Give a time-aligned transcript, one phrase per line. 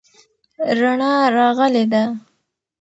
[0.79, 2.03] رڼا راغلې ده.